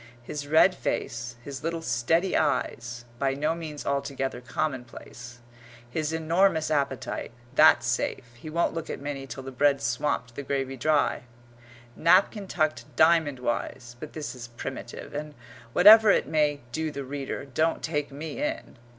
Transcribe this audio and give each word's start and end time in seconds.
His 0.23 0.47
red 0.47 0.73
face, 0.73 1.35
his 1.43 1.63
little 1.63 1.83
steady 1.83 2.35
eyes 2.35 3.05
by 3.19 3.35
no 3.35 3.53
means 3.53 3.85
altogether 3.85 4.41
commonplace 4.41 5.41
his 5.87 6.11
enormous 6.11 6.71
appetite 6.71 7.31
(that's 7.53 7.85
safe; 7.85 8.25
he 8.33 8.49
won't 8.49 8.73
look 8.73 8.89
at 8.89 8.99
Minnie 8.99 9.27
till 9.27 9.43
the 9.43 9.51
bread's 9.51 9.83
swamped 9.83 10.33
the 10.33 10.41
gravy 10.41 10.75
dry), 10.75 11.25
napkin 11.95 12.47
tucked 12.47 12.85
diamond 12.95 13.37
wise 13.37 13.95
but 13.99 14.13
this 14.13 14.33
is 14.33 14.47
primitive, 14.47 15.13
and, 15.13 15.35
whatever 15.71 16.09
it 16.09 16.25
may 16.25 16.61
do 16.71 16.89
the 16.89 17.03
reader, 17.03 17.45
don't 17.45 17.83
take 17.83 18.11
me 18.11 18.41
in. 18.41 18.77